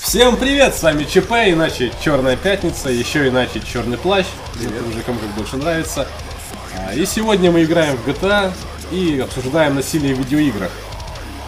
Всем 0.00 0.36
привет, 0.36 0.74
с 0.74 0.82
вами 0.82 1.04
ЧП, 1.04 1.32
иначе 1.52 1.92
Черная 2.02 2.36
Пятница, 2.36 2.90
еще 2.90 3.28
иначе 3.28 3.60
Черный 3.60 3.98
Плащ, 3.98 4.26
это 4.54 4.88
уже 4.88 5.00
кому 5.02 5.18
как 5.18 5.28
больше 5.30 5.56
нравится. 5.56 6.06
А, 6.78 6.94
И 6.94 7.04
сегодня 7.06 7.50
мы 7.50 7.64
играем 7.64 7.96
в 7.96 8.06
GTA 8.06 8.52
и 8.90 9.18
обсуждаем 9.20 9.74
насилие 9.74 10.14
в 10.14 10.18
видеоиграх. 10.18 10.70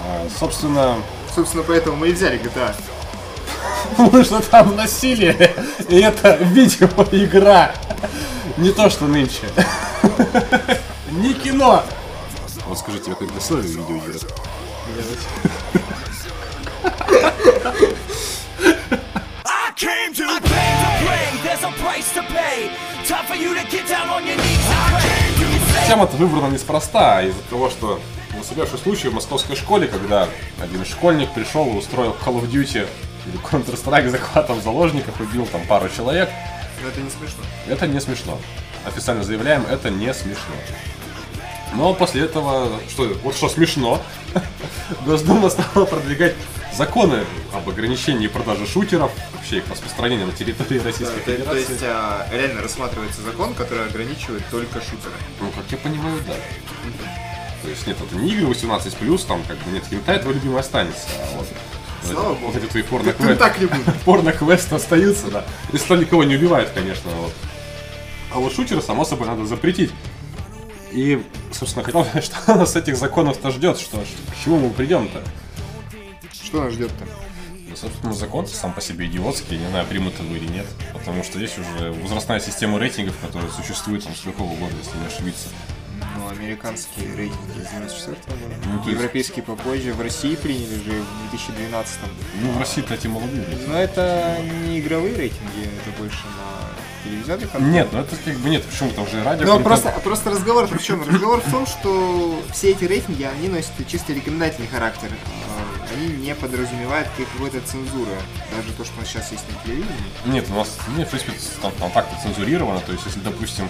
А, 0.04 0.26
Собственно, 0.38 0.96
Собственно, 1.34 1.62
поэтому 1.62 1.96
мы 1.96 2.08
и 2.08 2.12
взяли 2.12 2.40
GTA. 2.40 2.74
потому 3.96 4.24
что 4.24 4.40
там 4.40 4.76
насилие, 4.76 5.54
и 5.88 6.00
это 6.00 6.36
видеоигра. 6.36 7.74
Не 8.56 8.70
то, 8.70 8.90
что 8.90 9.06
нынче. 9.06 9.42
Не 11.12 11.32
кино. 11.34 11.84
Вот 12.66 12.78
скажи, 12.78 12.98
тебе 12.98 13.14
как 13.14 13.32
насилие 13.32 13.62
в 17.72 17.80
видеоиграх? 17.80 18.08
I 19.44 19.72
came 19.76 20.12
to 20.14 20.40
play. 20.40 21.28
There's 21.44 21.62
a 21.62 21.72
price 21.82 22.12
to 22.14 22.22
pay. 22.22 22.70
Time 23.06 23.24
for 23.26 23.36
you 23.36 23.54
to 23.54 23.64
get 23.70 23.86
down 23.88 24.08
on 24.08 24.26
your 24.26 24.36
knees 24.36 24.68
and 24.70 25.00
pray. 25.02 25.86
Тема-то 25.88 26.16
выбрана 26.16 26.52
неспроста, 26.52 27.18
а 27.18 27.22
из-за 27.22 27.40
того, 27.42 27.70
что 27.70 28.00
был 28.34 28.44
совершивший 28.44 28.78
случай 28.78 29.08
в 29.08 29.14
московской 29.14 29.56
школе, 29.56 29.86
когда 29.86 30.28
один 30.60 30.84
школьник 30.84 31.32
пришел 31.32 31.66
и 31.66 31.76
устроил 31.76 32.14
Call 32.24 32.40
of 32.40 32.50
Duty 32.50 32.86
или 33.26 33.38
Counter-Strike 33.42 34.10
захватом 34.10 34.60
заложников, 34.60 35.18
убил 35.20 35.46
там 35.46 35.64
пару 35.66 35.88
человек. 35.88 36.28
Но 36.82 36.88
это 36.88 37.00
не 37.00 37.10
смешно. 37.10 37.42
Это 37.66 37.86
не 37.86 38.00
смешно. 38.00 38.38
Официально 38.84 39.24
заявляем, 39.24 39.64
это 39.66 39.90
не 39.90 40.12
смешно. 40.12 40.54
Но 41.74 41.94
после 41.94 42.22
этого, 42.22 42.68
что, 42.88 43.04
вот 43.22 43.34
что 43.34 43.48
смешно, 43.48 44.00
Госдума 45.06 45.50
стала 45.50 45.84
продвигать 45.84 46.34
законы 46.78 47.24
об 47.52 47.68
ограничении 47.68 48.28
продажи 48.28 48.64
шутеров, 48.66 49.10
вообще 49.34 49.58
их 49.58 49.68
распространения 49.68 50.24
на 50.24 50.32
территории 50.32 50.78
Российской 50.78 51.18
то, 51.18 51.24
то 51.24 51.30
Федерации. 51.32 51.72
есть 51.72 51.82
а, 51.82 52.28
реально 52.32 52.62
рассматривается 52.62 53.20
закон, 53.22 53.52
который 53.54 53.86
ограничивает 53.86 54.44
только 54.48 54.80
шутеры. 54.80 55.14
Ну, 55.40 55.50
как 55.50 55.64
я 55.70 55.76
понимаю, 55.78 56.16
да. 56.26 56.34
То 57.62 57.68
есть 57.68 57.84
нет, 57.88 57.96
это 58.00 58.14
не 58.14 58.30
игры 58.32 58.46
18+, 58.52 59.26
там 59.26 59.42
как 59.42 59.58
бы 59.58 59.72
нет, 59.72 59.82
хентай 59.90 60.20
твой 60.20 60.34
любимый 60.34 60.60
останется, 60.60 61.08
а 61.20 61.36
вот... 61.36 61.48
Слава 62.04 62.28
вот 62.28 62.38
богу. 62.38 62.56
эти 62.58 62.66
твои 62.66 62.82
Ты 62.84 62.88
порно-квесты, 62.88 63.36
так 63.36 63.58
не 63.58 63.66
буду. 63.66 63.82
порно-квесты 64.04 64.76
остаются, 64.76 65.26
да. 65.26 65.44
Если 65.72 65.88
то 65.88 65.96
никого 65.96 66.22
не 66.22 66.36
убивает, 66.36 66.70
конечно, 66.70 67.10
вот. 67.10 67.32
А 68.32 68.38
вот 68.38 68.54
шутеры, 68.54 68.80
само 68.82 69.04
собой, 69.04 69.26
надо 69.26 69.44
запретить. 69.46 69.90
И, 70.92 71.20
собственно, 71.52 71.84
хотел 71.84 72.04
сказать, 72.04 72.24
что 72.46 72.54
нас 72.54 72.76
этих 72.76 72.96
законов-то 72.96 73.50
ждет, 73.50 73.80
что- 73.80 73.98
к 73.98 74.44
чему 74.44 74.58
мы 74.60 74.70
придем-то? 74.70 75.22
Что 76.48 76.64
нас 76.64 76.72
ждет-то? 76.72 77.04
Ну, 77.68 77.76
собственно, 77.76 78.14
закон 78.14 78.46
сам 78.46 78.72
по 78.72 78.80
себе 78.80 79.04
идиотский, 79.06 79.58
не 79.58 79.68
знаю, 79.68 79.86
примут 79.86 80.18
его 80.18 80.34
или 80.34 80.46
нет. 80.46 80.64
Потому 80.94 81.22
что 81.22 81.38
есть 81.38 81.58
уже 81.58 81.92
возрастная 81.92 82.40
система 82.40 82.78
рейтингов, 82.78 83.14
которая 83.20 83.50
существует 83.50 84.02
там 84.04 84.14
с 84.14 84.20
какого 84.22 84.54
года, 84.56 84.72
если 84.82 84.96
не 84.98 85.06
ошибиться. 85.06 85.48
Ну, 86.16 86.28
американские 86.30 87.14
рейтинги 87.14 87.60
с 87.62 87.70
94 87.70 88.16
года. 88.38 88.54
Ну, 88.64 88.76
есть- 88.78 88.88
Европейские 88.88 89.42
попозже. 89.44 89.92
В 89.92 90.00
России 90.00 90.36
приняли 90.36 90.76
же 90.76 91.02
в 91.02 91.30
2012 91.32 91.98
Ну, 92.40 92.52
в 92.52 92.58
России-то 92.58 92.94
эти 92.94 93.08
молодые. 93.08 93.44
Но 93.66 93.78
это 93.78 94.38
не 94.66 94.80
игровые 94.80 95.14
рейтинги, 95.14 95.68
это 95.82 96.00
больше 96.00 96.24
на 96.24 97.04
телевизионный 97.04 97.46
контент. 97.48 97.72
Нет, 97.74 97.88
ну 97.92 97.98
это 98.00 98.16
как 98.24 98.36
бы 98.38 98.48
нет, 98.48 98.64
почему 98.64 98.90
там 98.92 99.04
уже 99.04 99.22
радио. 99.22 99.44
Ну, 99.44 99.60
просто, 99.62 99.90
просто 100.02 100.30
разговор 100.30 100.66
в 100.66 100.82
чем? 100.82 101.06
Разговор 101.06 101.40
в 101.42 101.50
том, 101.50 101.66
что 101.66 102.42
все 102.54 102.70
эти 102.70 102.84
рейтинги, 102.84 103.24
они 103.24 103.48
носят 103.48 103.72
чисто 103.86 104.14
рекомендательный 104.14 104.68
характер. 104.68 105.10
Они 105.92 106.08
не 106.08 106.34
подразумевают 106.34 107.08
какой-то 107.16 107.60
цензуры. 107.60 108.12
Даже 108.54 108.72
то, 108.72 108.84
что 108.84 108.96
у 108.96 109.00
нас 109.00 109.08
сейчас 109.08 109.32
есть 109.32 109.44
на 109.48 109.62
телевидении. 109.64 110.12
Нет, 110.26 110.46
у 110.50 110.54
нас, 110.54 110.76
нет, 110.96 111.08
в 111.08 111.10
принципе, 111.10 111.32
там, 111.62 111.72
там 111.72 111.90
так-то 111.90 112.14
цензурировано, 112.22 112.80
то 112.80 112.92
есть, 112.92 113.06
если, 113.06 113.20
допустим, 113.20 113.68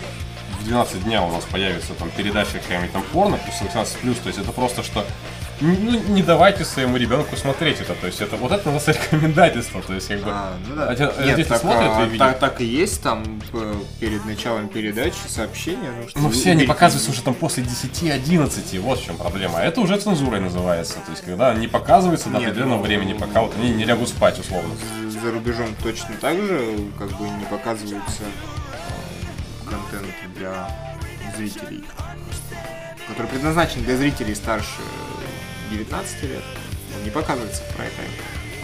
в 0.61 0.65
12 0.65 1.05
дня 1.05 1.23
у 1.23 1.31
нас 1.31 1.45
появится 1.45 1.95
там 1.95 2.11
передача 2.11 2.59
какая-нибудь 2.59 2.93
там 2.93 3.03
порно, 3.13 3.39
плюс 3.39 3.57
18+, 3.73 4.23
то 4.23 4.27
есть 4.29 4.39
это 4.39 4.53
просто 4.53 4.83
что 4.83 5.07
ну, 5.61 6.01
не 6.15 6.23
давайте 6.23 6.65
своему 6.65 6.97
ребенку 6.97 7.37
смотреть 7.37 7.81
это, 7.81 7.95
то 7.95 8.07
есть 8.07 8.21
это 8.21 8.37
вот 8.37 8.53
это 8.53 8.69
у 8.71 8.73
нас 8.73 8.87
рекомендательство, 8.89 9.83
то 9.83 9.95
есть 9.95 10.09
как 10.09 10.19
бы 10.23 10.31
А, 10.31 10.57
ну 10.69 10.75
да. 10.77 10.95
те- 10.95 11.05
а 11.07 11.25
Нет, 11.25 11.37
дети 11.37 11.49
так, 11.49 11.61
смотрят 11.61 11.91
а, 11.95 12.03
и 12.05 12.09
видят. 12.11 12.19
так, 12.27 12.39
так 12.39 12.61
и 12.61 12.65
есть 12.65 13.03
там 13.03 13.41
э, 13.53 13.75
перед 14.01 14.25
началом 14.25 14.69
передачи 14.69 15.17
сообщения. 15.27 15.91
Ну, 16.03 16.09
что 16.09 16.19
Ну 16.21 16.31
все 16.31 16.53
они 16.53 16.65
показываются 16.65 17.11
уже 17.11 17.23
там 17.23 17.35
после 17.35 17.65
10-11, 17.65 18.81
вот 18.81 19.01
в 19.01 19.05
чем 19.05 19.17
проблема. 19.17 19.59
Это 19.59 19.81
уже 19.81 19.99
цензурой 19.99 20.41
называется, 20.41 20.95
то 21.05 21.11
есть 21.11 21.25
когда 21.25 21.53
не 21.55 21.67
показывается 21.69 22.29
до 22.31 22.39
Нет, 22.39 22.49
определенного 22.49 22.79
ну, 22.79 22.85
времени, 22.85 23.13
пока 23.15 23.43
вот 23.43 23.55
они 23.59 23.71
не 23.71 23.85
лягут 23.85 24.09
спать 24.09 24.39
условно. 24.39 24.75
За 25.23 25.33
рубежом 25.33 25.75
точно 25.83 26.15
так 26.21 26.37
же 26.37 26.77
как 26.99 27.09
бы 27.19 27.29
не 27.29 27.45
показываются 27.47 28.23
э, 28.23 29.69
контент 29.69 30.15
для 30.37 30.71
зрителей, 31.37 31.85
который 33.09 33.27
предназначен 33.27 33.83
для 33.83 33.97
зрителей 33.97 34.35
старше 34.35 34.81
19 35.71 36.23
лет. 36.25 36.43
Он 36.97 37.05
не 37.05 37.11
показывается 37.11 37.63
в 37.63 37.77
прайм-тайм. 37.77 38.09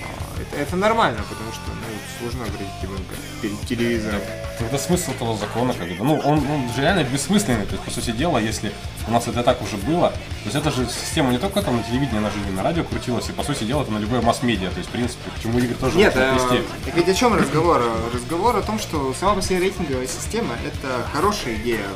А, 0.02 0.40
Это, 0.40 0.62
это 0.62 0.76
нормально, 0.76 1.20
потому 1.28 1.52
что 1.52 1.62
ну, 1.68 1.94
сложно 2.18 2.44
оградить 2.44 2.82
ребенка 2.82 3.14
перед 3.42 3.60
телевизором. 3.66 4.20
Тогда 4.58 4.78
смысл 4.78 5.10
этого 5.10 5.36
закона, 5.36 5.74
как 5.74 5.88
бы, 5.88 6.04
ну, 6.04 6.16
он, 6.18 6.38
он 6.48 6.72
же 6.74 6.80
реально 6.80 7.04
бессмысленный, 7.04 7.66
то 7.66 7.72
есть, 7.72 7.84
по 7.84 7.90
сути 7.90 8.12
дела, 8.12 8.38
если 8.38 8.72
у 9.08 9.10
нас 9.10 9.26
это 9.26 9.42
так 9.42 9.60
уже 9.62 9.76
было, 9.76 10.10
то 10.10 10.44
есть 10.44 10.56
это 10.56 10.70
же 10.70 10.86
система 10.86 11.32
не 11.32 11.38
только 11.38 11.60
там 11.60 11.76
на 11.76 11.82
телевидении, 11.82 12.18
она 12.18 12.30
же 12.30 12.36
и 12.48 12.52
на 12.52 12.62
радио 12.62 12.84
крутилась, 12.84 13.28
и, 13.28 13.32
по 13.32 13.42
сути 13.42 13.64
дела, 13.64 13.82
это 13.82 13.90
на 13.90 13.98
любой 13.98 14.20
масс-медиа, 14.20 14.70
то 14.70 14.78
есть, 14.78 14.88
в 14.88 14.92
принципе, 14.92 15.30
к 15.36 15.42
чему 15.42 15.58
игры 15.58 15.74
тоже 15.74 15.98
Нет, 15.98 16.14
можно 16.14 16.54
э, 16.54 16.62
так 16.84 16.94
ведь 16.94 17.08
о 17.08 17.14
чем 17.14 17.34
разговор? 17.34 17.82
Разговор 18.12 18.56
о 18.56 18.62
том, 18.62 18.78
что 18.78 19.12
сама 19.18 19.34
по 19.34 19.42
себе 19.42 19.58
рейтинговая 19.58 20.06
система 20.06 20.54
это 20.64 21.04
хорошая 21.12 21.56
идея, 21.56 21.86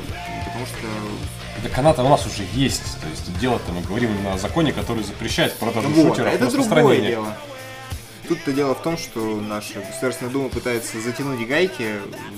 потому 0.44 0.66
что 0.66 0.86
Так 1.62 1.76
она-то 1.78 2.02
у 2.04 2.08
нас 2.08 2.24
уже 2.26 2.44
есть, 2.54 2.82
то 3.00 3.08
есть, 3.08 3.38
дело-то 3.40 3.72
мы 3.72 3.80
говорим 3.82 4.10
именно 4.14 4.34
о 4.34 4.38
законе, 4.38 4.72
который 4.72 5.02
запрещает 5.02 5.54
продажу 5.54 5.88
Вот, 5.88 6.10
шутеров, 6.16 6.32
это 6.34 6.50
другое 6.50 7.00
дело. 7.00 7.34
Тут-то 8.28 8.52
дело 8.52 8.74
в 8.74 8.82
том, 8.82 8.98
что 8.98 9.40
наша 9.40 9.80
Государственная 9.80 10.30
Дума 10.30 10.50
пытается 10.50 11.00
затянуть 11.00 11.48
гайки, 11.48 11.94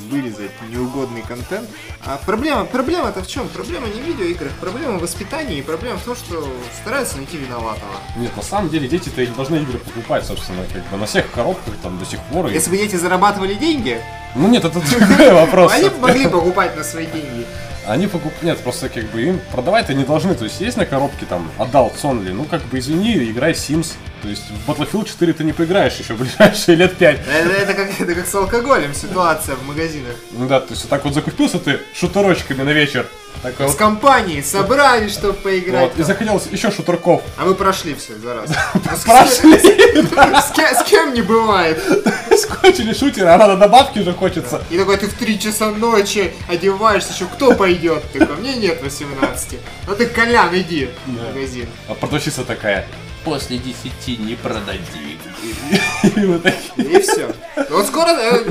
вырезать 0.08 0.52
неугодный 0.70 1.22
контент. 1.22 1.68
А 2.06 2.16
проблема, 2.24 2.64
проблема-то 2.64 3.24
в 3.24 3.26
чем? 3.26 3.48
Проблема 3.48 3.88
не 3.88 4.00
в 4.00 4.04
видеоиграх, 4.04 4.52
проблема 4.60 4.98
в 4.98 5.02
воспитании, 5.02 5.60
проблема 5.62 5.98
в 5.98 6.04
том, 6.04 6.14
что 6.14 6.46
стараются 6.80 7.16
найти 7.16 7.38
виноватого. 7.38 7.90
Нет, 8.16 8.36
на 8.36 8.42
самом 8.42 8.68
деле 8.70 8.86
дети-то 8.86 9.20
и 9.20 9.26
не 9.26 9.34
должны 9.34 9.56
игры 9.56 9.78
покупать, 9.78 10.24
собственно, 10.24 10.64
как 10.72 10.86
бы 10.90 10.96
на 10.96 11.06
всех 11.06 11.28
коробках 11.32 11.74
там 11.82 11.98
до 11.98 12.04
сих 12.04 12.20
пор. 12.20 12.46
и- 12.46 12.54
Если 12.54 12.70
бы 12.70 12.76
дети 12.76 12.94
зарабатывали 12.94 13.54
деньги, 13.54 14.00
Ну 14.36 14.46
нет, 14.48 14.64
это 14.64 14.78
другой 15.08 15.32
вопрос. 15.32 15.72
они 15.72 15.88
бы 15.88 15.98
могли 15.98 16.28
покупать 16.28 16.76
на 16.76 16.84
свои 16.84 17.06
деньги. 17.06 17.44
Они 17.86 18.06
покупают, 18.06 18.42
нет, 18.42 18.58
просто 18.58 18.88
как 18.88 19.04
бы 19.06 19.22
им 19.22 19.40
продавать-то 19.52 19.94
не 19.94 20.04
должны, 20.04 20.34
то 20.34 20.44
есть 20.44 20.60
есть 20.60 20.76
на 20.76 20.86
коробке 20.86 21.26
там 21.26 21.50
Adult 21.58 21.94
Only, 22.02 22.32
ну 22.32 22.44
как 22.44 22.62
бы 22.64 22.78
извини, 22.78 23.30
играй 23.30 23.52
Sims, 23.52 23.94
то 24.22 24.28
есть 24.28 24.42
в 24.50 24.70
Battlefield 24.70 25.08
4 25.08 25.32
ты 25.32 25.44
не 25.44 25.52
поиграешь 25.52 25.98
еще 25.98 26.14
в 26.14 26.18
ближайшие 26.20 26.76
лет 26.76 26.96
5. 26.96 27.20
Это, 27.26 27.50
это 27.50 27.74
как, 27.74 28.00
это 28.00 28.14
как 28.14 28.26
с 28.26 28.34
алкоголем 28.34 28.92
ситуация 28.94 29.56
в 29.56 29.66
магазинах. 29.66 30.14
Ну 30.32 30.46
да, 30.46 30.60
то 30.60 30.70
есть 30.70 30.82
вот 30.82 30.90
так 30.90 31.04
вот 31.04 31.14
закупился 31.14 31.58
ты 31.58 31.80
шутерочками 31.94 32.62
на 32.62 32.70
вечер, 32.70 33.06
такой 33.42 33.66
С 33.66 33.70
вот, 33.70 33.78
компанией 33.78 34.42
собрались, 34.42 35.12
чтобы 35.12 35.34
поиграть. 35.34 35.90
вот, 35.90 35.98
и 35.98 36.02
захотелось 36.02 36.46
еще 36.50 36.70
шутерков. 36.70 37.22
А 37.38 37.44
вы 37.44 37.54
прошли 37.54 37.94
все 37.94 38.14
за 38.18 38.34
раз. 38.34 38.50
Ну, 38.74 38.96
с- 38.96 39.00
Прошли, 39.04 39.58
С, 39.58 40.82
кем, 40.84 41.14
не 41.14 41.22
бывает. 41.22 41.82
скочили 42.38 42.92
шутеры, 42.92 43.28
а 43.28 43.38
надо 43.38 43.56
добавки 43.56 43.98
уже 43.98 44.12
хочется. 44.12 44.62
И 44.70 44.78
такой, 44.78 44.96
ты 44.96 45.06
в 45.06 45.14
3 45.14 45.38
часа 45.38 45.70
ночи 45.70 46.32
одеваешься, 46.48 47.12
еще 47.12 47.26
кто 47.26 47.54
пойдет? 47.54 48.02
Такой, 48.12 48.36
мне 48.36 48.54
нет 48.54 48.82
18. 48.82 49.58
Ну 49.86 49.94
ты, 49.96 50.06
Колян, 50.06 50.54
иди 50.56 50.88
в 51.06 51.10
магазин. 51.10 51.66
А 51.88 51.94
продавщица 51.94 52.44
такая, 52.44 52.86
после 53.24 53.58
10 53.58 54.18
не 54.20 54.34
продадим. 54.36 54.80
И 56.76 57.00
все. 57.00 57.34
Вот 57.70 57.86
скоро, 57.86 58.10
э, 58.10 58.44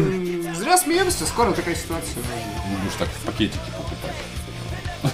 зря 0.58 0.78
смеемся, 0.78 1.26
скоро 1.26 1.52
такая 1.52 1.76
ситуация. 1.76 2.16
Ну, 2.16 2.78
будешь 2.84 2.96
так 2.98 3.08
в 3.08 3.26
пакетике 3.26 3.60
покупать. 3.76 4.16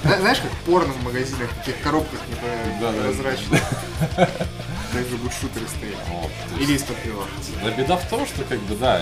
Зна- 0.03 0.17
Знаешь, 0.19 0.39
как 0.39 0.51
порно 0.65 0.93
в 0.93 1.03
магазинах, 1.03 1.49
в 1.51 1.55
таких 1.59 1.79
коробках 1.81 2.19
непрозрачных. 2.29 3.61
Также 4.93 5.17
будут 5.17 5.33
шутеры 5.33 5.65
стоять. 5.67 5.97
Или 6.59 6.73
из-под 6.77 6.95
пива. 6.97 7.23
Да 7.63 7.69
беда 7.71 7.97
в 7.97 8.07
том, 8.09 8.25
что 8.25 8.43
как 8.45 8.59
бы 8.61 8.75
да, 8.75 9.01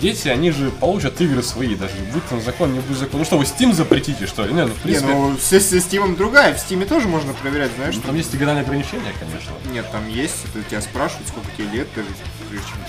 дети, 0.00 0.28
они 0.28 0.50
же 0.50 0.70
получат 0.70 1.18
игры 1.22 1.42
свои, 1.42 1.74
даже 1.74 1.94
будь 2.12 2.26
там 2.28 2.42
закон, 2.42 2.72
не 2.74 2.80
будь 2.80 2.98
закон. 2.98 3.20
Ну 3.20 3.24
что, 3.24 3.38
вы 3.38 3.44
Steam 3.44 3.72
запретите, 3.72 4.26
что 4.26 4.44
ли? 4.44 4.52
Не, 4.52 4.66
ну 4.66 4.72
в 4.74 4.76
Не, 4.78 4.82
принципе, 4.82 5.12
ну 5.12 5.36
с, 5.38 5.50
с 5.52 5.72
Steam 5.72 6.16
другая. 6.16 6.52
В 6.54 6.58
Steam 6.58 6.84
тоже 6.86 7.08
можно 7.08 7.32
проверять, 7.32 7.70
знаешь, 7.76 7.94
ну, 7.94 8.00
что 8.00 8.08
там 8.08 8.16
есть 8.16 8.34
игральные 8.34 8.62
ограничения, 8.62 9.12
конечно. 9.18 9.52
Нет, 9.72 9.90
там 9.90 10.06
есть, 10.08 10.34
это 10.54 10.62
тебя 10.68 10.82
спрашивают, 10.82 11.28
сколько 11.28 11.48
тебе 11.56 11.68
лет, 11.78 11.88
даже 11.94 12.08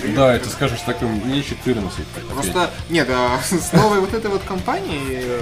ты- 0.01 0.13
Да, 0.13 0.35
это 0.35 0.49
скажешь 0.49 0.79
таким, 0.85 1.09
мне 1.25 1.41
14. 1.43 1.95
так, 2.13 2.23
окей. 2.23 2.29
Просто, 2.33 2.71
нет, 2.89 3.07
а 3.09 3.39
с 3.49 3.71
новой 3.71 4.01
вот 4.01 4.13
этой 4.13 4.29
вот 4.29 4.41
компанией, 4.43 5.19
э, 5.21 5.41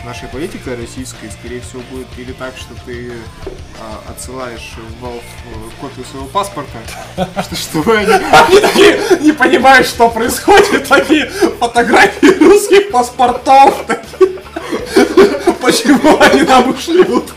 с 0.00 0.04
нашей 0.04 0.28
политикой 0.28 0.76
российской, 0.76 1.30
скорее 1.30 1.60
всего, 1.60 1.82
будет 1.90 2.06
или 2.16 2.32
так, 2.32 2.56
что 2.56 2.74
ты 2.86 3.12
а, 3.80 4.10
отсылаешь 4.10 4.74
в 4.76 5.04
Valve 5.04 5.22
э, 5.22 5.80
копию 5.80 6.04
своего 6.06 6.26
паспорта, 6.28 6.78
что, 7.42 7.56
чтобы 7.56 7.96
они... 7.96 8.12
Они 8.12 9.24
не 9.24 9.32
понимают, 9.32 9.86
что 9.86 10.08
происходит. 10.10 10.86
Такие 10.88 11.26
фотографии 11.26 12.38
русских 12.44 12.90
паспортов. 12.90 13.86
такие. 13.86 14.40
Почему 15.60 16.18
они 16.20 16.42
нам 16.42 16.70
ушлют? 16.70 17.32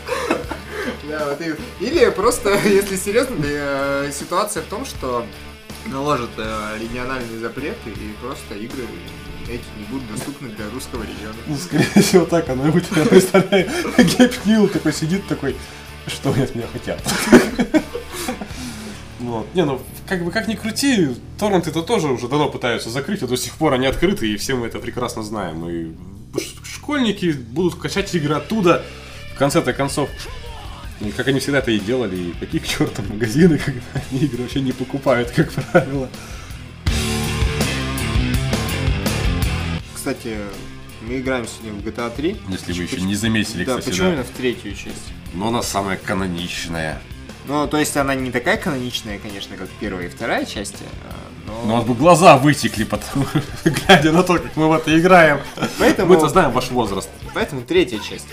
Вот 1.02 1.40
Или 1.80 2.10
просто, 2.10 2.58
если 2.64 2.96
серьезно, 2.96 3.36
э, 3.42 4.10
ситуация 4.12 4.62
в 4.62 4.66
том, 4.66 4.84
что 4.84 5.26
наложат 5.86 6.30
э, 6.36 6.78
региональные 6.80 7.38
запреты 7.38 7.90
и 7.90 8.14
просто 8.20 8.54
игры 8.54 8.84
эти 9.48 9.64
не 9.78 9.84
будут 9.90 10.10
доступны 10.10 10.48
для 10.48 10.70
русского 10.70 11.02
региона. 11.02 11.36
Ну, 11.46 11.56
скорее 11.56 12.02
всего, 12.02 12.24
так 12.24 12.48
оно 12.48 12.68
и 12.68 12.70
будет. 12.70 12.96
Я 12.96 13.04
представляю, 13.04 13.70
Гейб 13.98 14.32
Нил 14.44 14.68
такой 14.68 14.92
сидит 14.92 15.26
такой, 15.26 15.56
что 16.06 16.32
они 16.32 16.42
от 16.42 16.54
меня 16.54 16.66
хотят. 16.72 17.02
Вот. 19.20 19.46
Не, 19.54 19.64
ну, 19.64 19.80
как 20.08 20.24
бы 20.24 20.32
как 20.32 20.48
ни 20.48 20.56
крути, 20.56 21.10
торренты 21.38 21.70
это 21.70 21.82
тоже 21.82 22.08
уже 22.08 22.28
давно 22.28 22.50
пытаются 22.50 22.90
закрыть, 22.90 23.22
а 23.22 23.26
до 23.26 23.36
сих 23.36 23.54
пор 23.54 23.72
они 23.72 23.86
открыты, 23.86 24.30
и 24.30 24.36
все 24.36 24.56
мы 24.56 24.66
это 24.66 24.78
прекрасно 24.78 25.22
знаем. 25.22 25.68
И 25.68 25.92
школьники 26.64 27.32
будут 27.32 27.76
качать 27.76 28.12
игры 28.14 28.34
оттуда, 28.34 28.84
в 29.34 29.38
конце-то 29.38 29.72
концов. 29.72 30.10
Как 31.16 31.28
они 31.28 31.40
всегда 31.40 31.58
это 31.58 31.70
и 31.70 31.78
делали, 31.78 32.16
и 32.16 32.32
какие 32.38 32.60
к 32.60 32.66
черту 32.66 33.02
магазины, 33.02 33.58
когда 33.64 33.80
они 34.10 34.20
игры 34.20 34.42
вообще 34.42 34.60
не 34.60 34.72
покупают, 34.72 35.30
как 35.30 35.52
правило. 35.52 36.08
Кстати, 40.02 40.36
мы 41.00 41.20
играем 41.20 41.46
сегодня 41.46 41.80
в 41.80 41.86
GTA 41.86 42.12
3. 42.12 42.36
Если 42.48 42.72
вы 42.72 42.82
еще 42.82 43.00
не 43.02 43.14
заметили, 43.14 43.62
Да, 43.64 43.78
кстати, 43.78 43.90
почему 43.90 44.08
да. 44.08 44.12
именно 44.14 44.24
в 44.24 44.30
третью 44.30 44.74
часть? 44.74 45.12
Но 45.32 45.46
она 45.46 45.62
самая 45.62 45.96
каноничная. 45.96 47.00
Ну, 47.46 47.68
то 47.68 47.76
есть 47.76 47.96
она 47.96 48.16
не 48.16 48.32
такая 48.32 48.56
каноничная, 48.56 49.20
конечно, 49.20 49.56
как 49.56 49.68
первая 49.78 50.06
и 50.06 50.08
вторая 50.08 50.44
части, 50.44 50.82
а, 51.08 51.14
Ну, 51.46 51.52
но... 51.68 51.76
нас 51.76 51.84
бы 51.84 51.94
глаза 51.94 52.36
вытекли, 52.36 52.82
потому 52.82 53.26
глядя 53.64 54.10
на 54.10 54.24
то, 54.24 54.40
как 54.40 54.56
мы 54.56 54.68
в 54.68 54.72
это 54.72 54.98
играем. 54.98 55.38
Поэтому- 55.78 56.08
Мы-то 56.12 56.28
знаем 56.28 56.50
ваш 56.50 56.72
возраст. 56.72 57.08
Поэтому 57.32 57.62
третья 57.62 58.00
часть. 58.00 58.26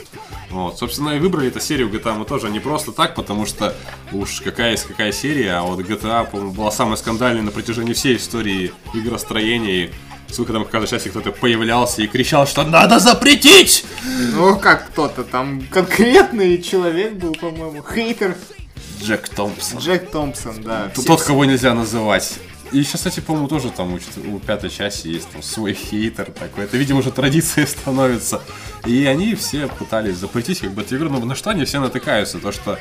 Вот, 0.49 0.79
собственно, 0.79 1.09
и 1.11 1.19
выбрали 1.19 1.49
эту 1.49 1.59
серию 1.59 1.89
GTA 1.89 2.15
мы 2.17 2.25
тоже 2.25 2.49
не 2.49 2.59
просто 2.59 2.91
так, 2.93 3.13
потому 3.13 3.45
что 3.45 3.75
уж 4.11 4.41
какая 4.41 4.71
есть 4.71 4.85
какая 4.87 5.11
серия, 5.11 5.59
а 5.59 5.61
вот 5.61 5.79
GTA, 5.81 6.27
по-моему, 6.31 6.51
была 6.51 6.71
самая 6.71 6.95
скандальная 6.95 7.43
на 7.43 7.51
протяжении 7.51 7.93
всей 7.93 8.17
истории 8.17 8.73
игростроения. 8.95 9.91
Сколько 10.31 10.53
там 10.53 10.63
в 10.63 10.69
каждой 10.69 10.89
части 10.89 11.09
кто-то 11.09 11.31
появлялся 11.31 12.01
и 12.01 12.07
кричал, 12.07 12.45
что 12.47 12.63
надо 12.63 12.99
запретить! 12.99 13.85
Ну, 14.33 14.57
как 14.59 14.87
кто-то, 14.89 15.23
там 15.23 15.61
конкретный 15.71 16.61
человек 16.61 17.13
был, 17.13 17.33
по-моему, 17.33 17.83
хейтер 17.83 18.35
Джек 19.01 19.29
Томпсон. 19.29 19.79
Джек 19.79 20.11
Томпсон, 20.11 20.61
да. 20.61 20.91
Все- 20.93 21.03
Тот, 21.03 21.21
кого 21.21 21.45
нельзя 21.45 21.73
называть. 21.73 22.37
И 22.71 22.83
сейчас, 22.83 23.01
кстати, 23.01 23.19
по-моему, 23.21 23.47
тоже 23.47 23.71
там 23.71 23.93
у, 23.93 23.99
у 24.35 24.39
пятой 24.39 24.69
части 24.69 25.07
есть 25.07 25.27
там 25.29 25.41
свой 25.41 25.73
хейтер 25.73 26.25
такой. 26.25 26.65
Это, 26.65 26.77
видимо, 26.77 26.99
уже 26.99 27.11
традицией 27.11 27.65
становится. 27.67 28.41
И 28.85 29.05
они 29.05 29.33
все 29.35 29.67
пытались 29.67 30.17
запретить 30.17 30.59
как 30.59 30.71
бы 30.73 30.83
эту 30.83 30.95
игру, 30.97 31.09
но 31.09 31.19
на 31.25 31.33
что 31.35 31.49
они 31.49 31.65
все 31.65 31.79
натыкаются? 31.79 32.37
То, 32.39 32.51
что 32.51 32.77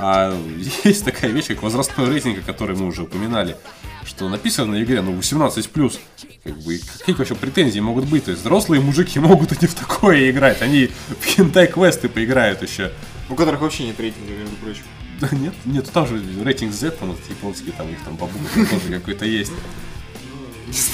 а, 0.00 0.36
есть 0.84 1.04
такая 1.04 1.30
вещь, 1.30 1.46
как 1.46 1.62
возрастной 1.62 2.08
рейтинг, 2.08 2.38
о 2.38 2.42
которой 2.42 2.76
мы 2.76 2.86
уже 2.86 3.02
упоминали, 3.02 3.56
что 4.04 4.28
написано 4.28 4.72
на 4.72 4.82
игре, 4.82 5.02
ну, 5.02 5.12
18+. 5.12 5.98
Как 6.42 6.56
бы, 6.58 6.80
какие 6.98 7.14
вообще 7.14 7.34
претензии 7.34 7.80
могут 7.80 8.06
быть? 8.06 8.24
То 8.24 8.30
есть 8.30 8.42
взрослые 8.42 8.80
мужики 8.80 9.18
могут 9.20 9.52
и 9.52 9.56
не 9.60 9.66
в 9.66 9.74
такое 9.74 10.30
играть. 10.30 10.62
Они 10.62 10.90
в 11.20 11.24
хентай-квесты 11.24 12.08
поиграют 12.08 12.62
еще. 12.62 12.92
У 13.28 13.34
которых 13.34 13.60
вообще 13.60 13.84
нет 13.84 14.00
рейтинга, 14.00 14.32
между 14.32 14.56
прочим. 14.56 14.82
Да 15.20 15.28
нет, 15.32 15.54
нет, 15.66 15.90
там 15.92 16.06
же 16.06 16.22
рейтинг 16.42 16.72
Z, 16.72 16.92
там 16.92 17.14
японский, 17.28 17.72
там 17.72 17.90
их 17.90 17.98
там 18.02 18.16
бабука 18.16 18.66
тоже 18.70 18.98
какой-то 18.98 19.26
есть. 19.26 19.52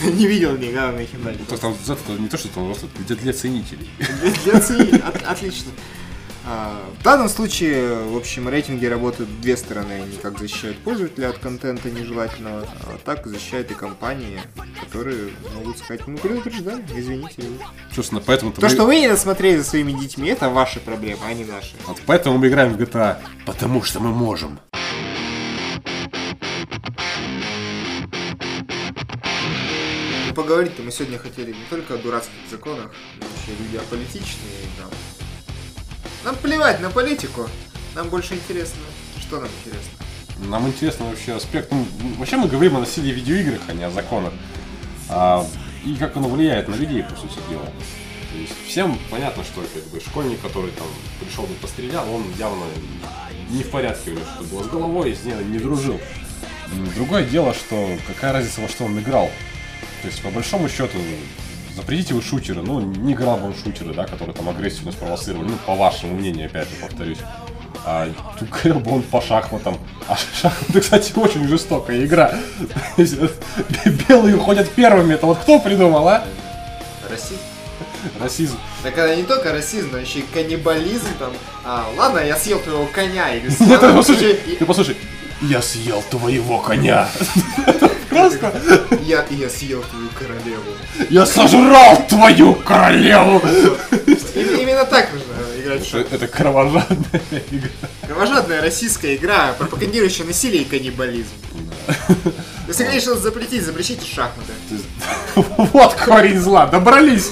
Не 0.04 0.26
видел 0.26 0.56
никогда 0.56 0.90
на 0.90 1.04
хендай. 1.04 1.34
То 1.36 1.50
есть 1.52 1.62
там 1.62 1.76
Z 1.84 1.92
это 1.92 2.20
не 2.20 2.28
то, 2.28 2.36
что 2.36 2.48
там 2.48 2.66
просто 2.66 2.86
для, 3.08 3.32
ценителей. 3.32 3.88
Для 4.44 4.54
от- 4.54 5.22
отлично. 5.22 5.70
А, 6.48 6.80
В 7.00 7.02
данном 7.02 7.28
случае, 7.28 8.04
в 8.04 8.16
общем, 8.16 8.48
рейтинги 8.48 8.86
работают 8.86 9.40
две 9.40 9.56
стороны. 9.56 9.92
Они 9.94 10.16
как 10.16 10.38
защищают 10.38 10.78
пользователя 10.78 11.30
от 11.30 11.38
контента 11.38 11.90
нежелательного, 11.90 12.68
а 12.84 12.98
так 13.04 13.26
защищают 13.26 13.70
и 13.72 13.74
компании, 13.74 14.40
которые 14.80 15.30
могут 15.54 15.78
сказать, 15.78 16.06
мы 16.06 16.16
предупреждали, 16.18 16.84
извините. 16.94 17.42
ребят». 17.42 17.66
Собственно, 17.92 18.20
поэтому 18.24 18.52
То, 18.52 18.68
что 18.68 18.84
вы 18.86 19.00
не 19.00 19.08
досмотрели 19.08 19.58
за 19.58 19.64
своими 19.64 19.92
детьми, 19.92 20.28
это 20.28 20.48
ваши 20.48 20.78
проблемы, 20.78 21.20
а 21.26 21.32
не 21.34 21.44
наши. 21.44 21.74
Вот 21.86 22.00
поэтому 22.06 22.38
мы 22.38 22.46
играем 22.46 22.72
в 22.74 22.80
GTA. 22.80 23.16
Потому 23.44 23.82
что 23.82 23.98
мы 24.00 24.10
можем. 24.12 24.60
Ну, 30.28 30.34
Поговорить-то 30.34 30.82
мы 30.82 30.90
сегодня 30.92 31.18
хотели 31.18 31.52
не 31.52 31.64
только 31.70 31.94
о 31.94 31.98
дурацких 31.98 32.34
законах, 32.50 32.92
но 33.20 33.26
еще 33.26 33.58
и 33.58 33.62
люди 33.64 33.76
аполитичные. 33.76 34.52
и 34.62 34.80
Нам, 34.80 34.90
нам 36.26 36.34
плевать 36.34 36.80
на 36.80 36.90
политику. 36.90 37.48
Нам 37.94 38.08
больше 38.08 38.34
интересно, 38.34 38.82
что 39.20 39.38
нам 39.38 39.48
интересно. 39.60 39.92
Нам 40.50 40.66
интересно 40.66 41.06
вообще 41.06 41.36
аспект. 41.36 41.70
Ну, 41.70 41.86
вообще 42.18 42.36
мы 42.36 42.48
говорим 42.48 42.76
о 42.76 42.80
насилии 42.80 43.12
в 43.12 43.16
видеоиграх, 43.16 43.60
а 43.68 43.72
не 43.72 43.84
о 43.84 43.90
законах. 43.90 44.32
А, 45.08 45.46
и 45.84 45.94
как 45.94 46.16
оно 46.16 46.28
влияет 46.28 46.66
на 46.66 46.74
людей, 46.74 47.04
по 47.04 47.14
сути 47.14 47.38
дела. 47.48 47.64
То 47.64 48.38
есть 48.38 48.52
всем 48.66 48.98
понятно, 49.08 49.44
что 49.44 49.62
как 49.72 49.84
бы 49.84 50.00
школьник, 50.00 50.40
который 50.40 50.72
там 50.72 50.88
пришел 51.20 51.44
и 51.44 51.54
пострелял, 51.62 52.12
он 52.12 52.24
явно 52.36 52.64
не 53.48 53.62
в 53.62 53.70
порядке 53.70 54.10
у 54.10 54.14
него 54.14 54.24
что-то 54.24 54.48
было 54.48 54.62
с 54.64 54.66
головой, 54.66 55.14
с 55.14 55.24
ней 55.24 55.34
не 55.44 55.58
дружил. 55.58 56.00
Другое 56.96 57.24
дело, 57.24 57.54
что 57.54 57.96
какая 58.08 58.32
разница, 58.32 58.60
во 58.60 58.68
что 58.68 58.84
он 58.84 58.98
играл. 58.98 59.30
То 60.02 60.08
есть, 60.08 60.20
по 60.22 60.30
большому 60.30 60.68
счету, 60.68 60.98
запретите 61.76 62.14
вы 62.14 62.22
шутеры. 62.22 62.62
Ну, 62.62 62.80
не 62.80 63.14
в 63.14 63.54
шутеры, 63.62 63.94
да, 63.94 64.04
которые 64.04 64.34
там 64.34 64.48
агрессию 64.48 64.84
у 64.84 64.86
нас 64.86 64.94
провоцировали. 64.94 65.48
Ну, 65.48 65.56
по 65.66 65.74
вашему 65.74 66.14
мнению, 66.14 66.46
опять 66.46 66.68
же, 66.68 66.76
повторюсь. 66.80 67.18
А 67.84 68.10
тут 68.38 68.48
говорил 68.48 68.80
бы 68.80 68.94
он 68.96 69.02
по 69.02 69.20
шахматам. 69.20 69.78
А 70.08 70.16
шахматы, 70.16 70.80
кстати, 70.80 71.12
очень 71.16 71.46
жестокая 71.46 72.04
игра. 72.04 72.34
Есть, 72.96 73.16
Белые 74.08 74.36
уходят 74.36 74.68
первыми. 74.70 75.14
Это 75.14 75.26
вот 75.26 75.38
кто 75.38 75.60
придумал, 75.60 76.08
а? 76.08 76.24
Расизм? 77.08 77.38
Расизм. 78.20 78.58
Так 78.82 78.96
это 78.98 79.14
не 79.14 79.24
только 79.24 79.52
расизм, 79.52 79.90
но 79.92 79.98
еще 79.98 80.20
и 80.20 80.22
каннибализм 80.22 81.06
там. 81.18 81.32
А, 81.64 81.86
ладно, 81.96 82.18
я 82.18 82.36
съел 82.36 82.58
твоего 82.60 82.86
коня 82.86 83.34
или 83.34 83.48
Нет, 83.60 83.80
ты 83.80 83.92
послушай, 83.92 84.34
ты 84.58 84.64
послушай. 84.64 84.96
Я 85.42 85.60
съел 85.60 86.02
твоего 86.10 86.58
коня. 86.58 87.08
Просто. 88.30 88.96
Я, 89.02 89.24
я 89.30 89.48
съел 89.48 89.82
твою 89.82 90.08
королеву. 90.18 90.64
Я 91.10 91.26
сожрал 91.26 92.06
твою 92.08 92.54
королеву. 92.54 93.40
Именно 94.34 94.84
так 94.84 95.10
нужно 95.12 95.34
играть. 95.60 96.12
Это 96.12 96.26
кровожадная 96.26 97.22
игра. 97.50 97.70
Кровожадная 98.06 98.60
российская 98.62 99.16
игра, 99.16 99.54
пропагандирующая 99.58 100.24
насилие 100.24 100.62
и 100.62 100.64
каннибализм. 100.64 101.30
Если, 102.68 102.84
конечно, 102.84 103.14
запретить, 103.14 103.64
запретите 103.64 104.04
шахматы. 104.04 104.52
Вот 105.34 105.94
корень 105.94 106.40
зла, 106.40 106.66
добрались. 106.66 107.30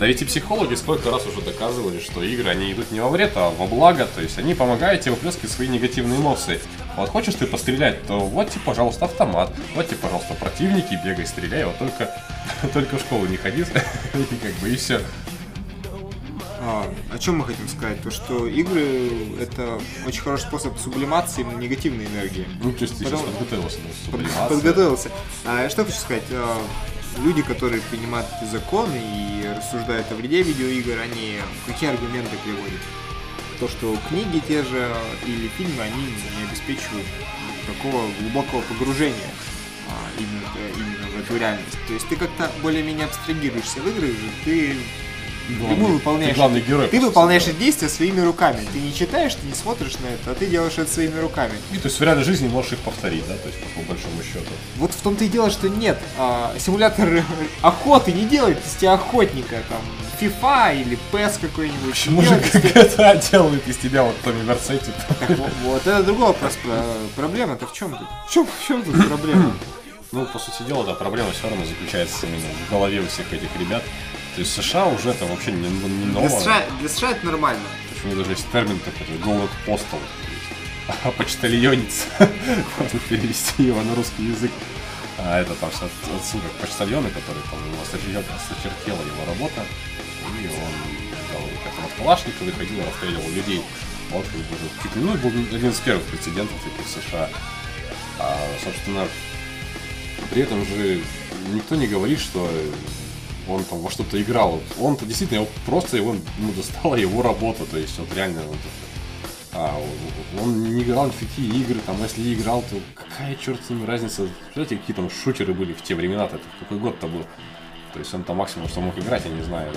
Да 0.00 0.06
ведь 0.06 0.22
и 0.22 0.24
психологи 0.24 0.74
сколько 0.76 1.10
раз 1.10 1.26
уже 1.26 1.42
доказывали, 1.42 2.00
что 2.00 2.22
игры, 2.22 2.48
они 2.48 2.72
идут 2.72 2.90
не 2.90 3.00
во 3.00 3.10
вред, 3.10 3.32
а 3.34 3.50
во 3.50 3.66
благо. 3.66 4.08
То 4.14 4.22
есть 4.22 4.38
они 4.38 4.54
помогают 4.54 5.02
тебе 5.02 5.12
выплескивать 5.12 5.50
свои 5.50 5.68
негативные 5.68 6.18
эмоции. 6.18 6.58
Вот 6.96 7.10
хочешь 7.10 7.34
ты 7.34 7.46
пострелять, 7.46 8.06
то 8.06 8.18
вот 8.18 8.48
тебе, 8.48 8.62
пожалуйста, 8.64 9.04
автомат. 9.04 9.52
Вот 9.74 9.88
тебе, 9.88 9.98
пожалуйста, 9.98 10.32
противники, 10.32 10.98
бегай, 11.04 11.26
стреляй. 11.26 11.66
Вот 11.66 11.78
только, 11.78 12.10
только 12.72 12.96
в 12.96 13.00
школу 13.00 13.26
не 13.26 13.36
ходи. 13.36 13.60
И 14.14 14.34
как 14.36 14.52
бы 14.62 14.70
и 14.70 14.76
все. 14.76 15.02
А, 16.62 16.90
о 17.12 17.18
чем 17.18 17.36
мы 17.38 17.44
хотим 17.44 17.68
сказать? 17.68 18.02
То, 18.02 18.10
что 18.10 18.46
игры 18.46 19.10
это 19.38 19.78
очень 20.06 20.22
хороший 20.22 20.42
способ 20.42 20.78
сублимации 20.78 21.42
негативной 21.42 22.06
энергии. 22.06 22.46
Ну, 22.62 22.72
то 22.72 22.82
есть 22.84 22.96
ты 22.96 23.04
сейчас 23.04 23.20
Потому- 23.20 23.36
подготовился. 23.36 23.78
сублимация. 24.06 24.48
Подготовился. 24.48 25.10
А, 25.44 25.68
что 25.68 25.84
хочу 25.84 25.98
сказать? 25.98 26.24
Люди, 27.18 27.42
которые 27.42 27.82
принимают 27.82 28.26
эти 28.40 28.48
законы 28.48 29.00
и 29.00 29.46
рассуждают 29.56 30.10
о 30.10 30.14
вреде 30.14 30.42
видеоигр, 30.42 30.98
они 31.00 31.38
какие 31.66 31.90
аргументы 31.90 32.36
приводят? 32.44 32.80
То, 33.58 33.68
что 33.68 33.96
книги 34.08 34.40
те 34.46 34.62
же 34.62 34.90
или 35.26 35.48
фильмы, 35.48 35.82
они 35.82 36.02
не 36.02 36.48
обеспечивают 36.48 37.06
такого 37.66 38.02
глубокого 38.20 38.62
погружения 38.62 39.30
а, 39.88 39.92
именно, 40.18 40.76
именно 40.76 41.08
в 41.08 41.20
эту 41.20 41.38
реальность. 41.38 41.78
То 41.86 41.92
есть 41.92 42.08
ты 42.08 42.16
как-то 42.16 42.50
более-менее 42.62 43.06
абстрагируешься 43.06 43.80
в 43.80 43.86
же, 43.86 44.30
ты 44.44 44.76
Главный- 45.58 45.74
Прямую 45.76 45.92
выполняешь. 45.94 46.32
ты 46.32 46.36
главный 46.36 46.60
герой, 46.60 46.88
Ты 46.88 47.00
выполняешь 47.00 47.46
эти 47.46 47.56
действия 47.56 47.88
своими 47.88 48.20
руками. 48.20 48.66
Ты 48.72 48.78
не 48.80 48.94
читаешь, 48.94 49.34
ты 49.34 49.46
не 49.46 49.54
смотришь 49.54 49.94
на 49.98 50.06
это, 50.06 50.30
а 50.32 50.34
ты 50.34 50.46
делаешь 50.46 50.74
это 50.78 50.90
своими 50.90 51.18
руками. 51.18 51.52
И 51.72 51.76
то 51.78 51.86
есть 51.88 51.98
в 51.98 52.02
реальной 52.02 52.24
жизни 52.24 52.48
можешь 52.48 52.72
их 52.72 52.78
повторить, 52.80 53.26
да, 53.28 53.34
то 53.36 53.48
есть 53.48 53.58
по 53.74 53.80
большому 53.80 54.22
счету. 54.22 54.50
Вот 54.76 54.92
в 54.92 55.00
том-то 55.00 55.24
и 55.24 55.28
дело, 55.28 55.50
что 55.50 55.68
нет. 55.68 55.98
А, 56.18 56.54
симулятор 56.58 57.22
охоты 57.62 58.12
не 58.12 58.24
делает 58.24 58.58
из 58.66 58.74
тебя 58.74 58.94
охотника. 58.94 59.62
Там, 59.68 59.78
FIFA 60.20 60.80
или 60.82 60.98
PES 61.12 61.40
какой-нибудь. 61.40 61.90
Почему 61.92 62.20
же 62.22 62.34
GTA 62.34 63.30
делают 63.30 63.66
из 63.66 63.76
тебя 63.78 64.02
вот 64.02 64.14
Томми 64.20 64.42
Версетти? 64.44 64.90
Вот, 65.64 65.86
это 65.86 66.02
другой 66.02 66.26
вопрос. 66.28 66.58
Про- 66.62 66.84
Проблема-то 67.16 67.66
в 67.66 67.72
чем 67.72 67.92
тут? 67.96 68.06
В 68.28 68.32
чем, 68.32 68.46
в 68.46 68.66
чем 68.68 68.82
тут 68.82 69.08
проблема? 69.08 69.54
Ну, 70.12 70.26
по 70.26 70.38
сути 70.38 70.64
дела, 70.68 70.84
да, 70.84 70.92
проблема 70.94 71.30
все 71.32 71.48
равно 71.48 71.64
заключается 71.64 72.26
именно 72.26 72.42
в 72.66 72.70
голове 72.70 73.00
у 73.00 73.06
всех 73.06 73.32
этих 73.32 73.48
ребят. 73.58 73.82
То 74.34 74.40
есть 74.40 74.52
США 74.54 74.86
уже 74.86 75.10
это 75.10 75.26
вообще 75.26 75.52
не, 75.52 75.68
не 75.68 76.06
ново. 76.06 76.28
Для 76.28 76.40
США, 76.40 76.64
для 76.78 76.88
США 76.88 77.10
это 77.10 77.26
нормально. 77.26 77.62
Почему 77.92 78.16
даже 78.16 78.30
есть 78.30 78.50
термин 78.52 78.78
такой, 78.80 79.18
голод 79.18 79.50
постол. 79.66 80.00
А 81.04 81.10
почтальонец. 81.12 82.06
Можно 82.78 82.98
перевести 83.08 83.64
его 83.64 83.82
на 83.82 83.94
русский 83.94 84.24
язык. 84.24 84.50
А 85.18 85.40
это 85.40 85.54
там 85.54 85.70
все 85.70 85.84
отсылка 86.16 86.48
к 86.48 86.60
почтальону, 86.62 87.08
который 87.10 87.42
там 87.50 87.58
его 87.60 87.82
сочер- 87.84 88.24
сочертела 88.48 89.00
его 89.02 89.24
работа. 89.26 89.62
И 90.40 90.46
он 90.46 91.10
взял 91.28 91.42
как-то 91.64 91.84
от 91.84 91.92
Калашникова 91.98 92.46
выходил, 92.46 92.84
расстреливал 92.84 93.28
людей. 93.30 93.62
Вот 94.10 94.24
как 94.24 94.36
бы 94.36 94.56
чуть 94.82 94.96
ли, 94.96 95.02
ну, 95.02 95.14
был 95.14 95.56
один 95.56 95.70
из 95.70 95.78
первых 95.80 96.04
прецедентов 96.06 96.56
таких 96.64 96.86
в 96.86 96.90
США. 96.90 97.28
А, 98.18 98.38
собственно, 98.64 99.06
при 100.30 100.42
этом 100.42 100.64
же 100.64 101.00
никто 101.52 101.76
не 101.76 101.86
говорит, 101.86 102.20
что 102.20 102.50
он 103.50 103.64
там 103.64 103.80
во 103.80 103.90
что-то 103.90 104.20
играл. 104.20 104.60
Он-то 104.78 105.04
действительно, 105.06 105.38
его, 105.40 105.48
просто 105.66 105.96
его 105.96 106.14
ну, 106.38 106.52
достала 106.52 106.94
его 106.94 107.22
работа. 107.22 107.64
То 107.66 107.78
есть 107.78 107.98
вот 107.98 108.12
реально 108.14 108.42
вот, 108.42 108.56
а, 109.52 109.80
он- 110.40 110.74
не 110.74 110.82
играл 110.82 111.06
ни 111.06 111.10
в 111.10 111.18
какие 111.18 111.60
игры, 111.60 111.80
там, 111.86 111.96
а 112.00 112.04
если 112.04 112.22
и 112.22 112.34
играл, 112.34 112.62
то 112.70 112.76
какая 112.94 113.34
черт 113.36 113.64
с 113.64 113.70
ним 113.70 113.84
разница? 113.84 114.28
Знаете, 114.54 114.76
какие 114.76 114.94
там 114.94 115.10
шутеры 115.10 115.52
были 115.54 115.72
в 115.72 115.82
те 115.82 115.94
времена-то, 115.94 116.36
это 116.36 116.44
какой 116.60 116.78
год-то 116.78 117.06
был? 117.06 117.24
То 117.92 117.98
есть 117.98 118.14
он 118.14 118.22
там 118.22 118.36
максимум, 118.36 118.68
что 118.68 118.80
мог 118.80 118.96
играть, 118.98 119.24
я 119.24 119.32
не 119.32 119.42
знаю, 119.42 119.72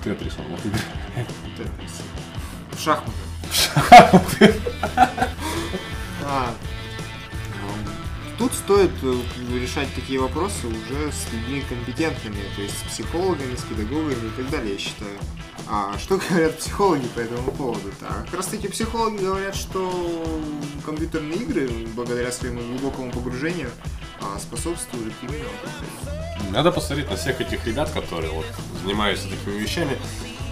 в 0.00 0.04
Тетрис 0.04 0.34
он 0.38 0.50
мог 0.50 0.60
играть. 0.64 1.26
В 2.72 2.82
шахматы. 2.82 4.54
А, 6.22 6.54
ну, 6.54 6.69
Тут 8.40 8.54
стоит 8.54 8.90
э, 9.02 9.14
решать 9.52 9.94
такие 9.94 10.18
вопросы 10.18 10.66
уже 10.66 11.12
с 11.12 11.30
людьми 11.30 11.62
компетентными, 11.68 12.40
то 12.56 12.62
есть 12.62 12.74
с 12.78 12.82
психологами, 12.84 13.54
с 13.54 13.64
педагогами 13.64 14.28
и 14.28 14.30
так 14.34 14.48
далее, 14.48 14.72
я 14.72 14.78
считаю. 14.78 15.18
А 15.68 15.98
что 15.98 16.16
говорят 16.30 16.56
психологи 16.58 17.06
по 17.14 17.20
этому 17.20 17.52
поводу? 17.52 17.92
Так, 18.00 18.24
как 18.24 18.34
раз 18.36 18.46
таки 18.46 18.68
психологи 18.68 19.22
говорят, 19.22 19.54
что 19.54 20.40
компьютерные 20.86 21.36
игры, 21.36 21.68
благодаря 21.94 22.32
своему 22.32 22.62
глубокому 22.62 23.12
погружению, 23.12 23.68
а, 24.22 24.38
способствуют 24.38 25.12
именно 25.20 26.50
Надо 26.50 26.72
посмотреть 26.72 27.10
на 27.10 27.16
всех 27.16 27.42
этих 27.42 27.66
ребят, 27.66 27.90
которые 27.90 28.32
вот 28.32 28.46
занимаются 28.82 29.28
такими 29.28 29.60
вещами. 29.60 29.98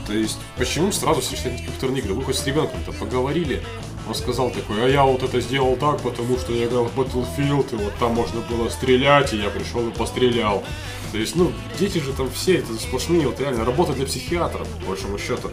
То 0.07 0.13
есть, 0.13 0.39
почему 0.59 0.93
сразу 0.93 1.23
все 1.23 1.37
считают 1.37 1.63
компьютерные 1.63 2.03
игры? 2.03 2.13
Вы 2.13 2.25
хоть 2.25 2.37
с 2.37 2.47
ребенком-то 2.47 2.93
поговорили, 2.93 3.65
он 4.09 4.15
сказал 4.15 4.51
такой, 4.51 4.85
а 4.85 4.89
я 4.89 5.05
вот 5.05 5.23
это 5.23 5.41
сделал 5.41 5.77
так, 5.77 6.01
потому 6.01 6.39
что 6.39 6.53
я 6.53 6.67
играл 6.67 6.85
в 6.85 6.99
Battlefield, 6.99 7.73
и 7.73 7.77
вот 7.77 7.93
там 7.99 8.15
можно 8.15 8.41
было 8.41 8.69
стрелять, 8.69 9.33
и 9.35 9.37
я 9.37 9.51
пришел 9.51 9.87
и 9.87 9.93
пострелял. 9.93 10.65
То 11.13 11.19
есть, 11.19 11.37
ну, 11.37 11.53
дети 11.79 11.99
же 11.99 12.13
там 12.13 12.31
все, 12.31 12.59
это 12.59 12.73
сплошные, 12.75 13.27
вот 13.27 13.39
реально, 13.41 13.65
работа 13.65 13.93
для 13.93 14.07
психиатров, 14.07 14.67
по 14.81 14.89
большому 14.89 15.19
счету. 15.19 15.51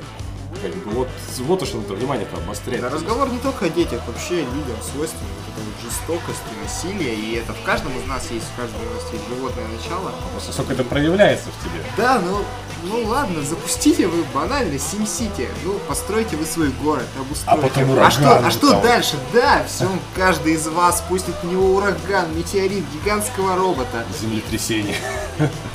Как 0.61 0.73
бы 0.73 0.91
вот, 0.91 1.07
вот 1.39 1.61
уж 1.61 1.73
надо 1.73 1.93
внимание-то 1.93 2.37
обострять. 2.37 2.81
Да, 2.81 2.89
разговор 2.89 3.29
не 3.29 3.39
только 3.39 3.65
о 3.65 3.69
детях, 3.69 4.01
вообще 4.07 4.37
людям 4.37 4.77
свойственна 4.81 5.29
вот 5.37 5.53
эта 5.53 5.65
вот 5.65 5.91
жестокость 5.91 6.41
и 6.51 6.63
насилие, 6.63 7.13
и 7.13 7.35
это 7.35 7.53
в 7.53 7.61
каждом 7.63 7.91
из 7.99 8.07
нас 8.07 8.31
есть, 8.31 8.45
в 8.45 8.55
каждом 8.55 8.81
из 8.81 9.03
нас 9.03 9.13
есть 9.13 9.27
животное 9.27 9.65
начало. 9.67 10.11
Просто 10.31 10.53
сколько 10.53 10.73
это 10.73 10.83
проявляется 10.85 11.49
в 11.49 11.63
тебе. 11.63 11.83
Да, 11.97 12.21
ну, 12.21 12.39
ну 12.85 13.03
ладно, 13.03 13.43
запустите 13.43 14.07
вы 14.07 14.23
банально 14.33 14.77
Сим-Сити, 14.79 15.49
ну, 15.63 15.79
постройте 15.87 16.35
вы 16.35 16.45
свой 16.45 16.69
город, 16.83 17.07
обустройте. 17.19 17.65
А 17.65 17.67
потом 17.67 17.89
а 17.89 17.93
ураган 17.93 18.11
что, 18.11 18.47
а 18.47 18.51
что 18.51 18.81
дальше? 18.81 19.17
Да, 19.33 19.63
все, 19.67 19.89
каждый 20.15 20.53
из 20.53 20.67
вас 20.67 21.03
пустит 21.07 21.35
в 21.41 21.45
него 21.45 21.75
ураган, 21.75 22.35
метеорит, 22.37 22.83
гигантского 22.93 23.55
робота. 23.55 24.05
Землетрясение. 24.21 24.95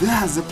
Да, 0.01 0.25
зап- 0.27 0.45